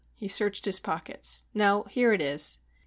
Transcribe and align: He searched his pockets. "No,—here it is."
He 0.15 0.27
searched 0.27 0.65
his 0.65 0.79
pockets. 0.79 1.43
"No,—here 1.53 2.11
it 2.11 2.23
is." 2.23 2.57